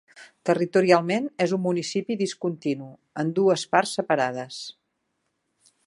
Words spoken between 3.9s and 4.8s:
separades.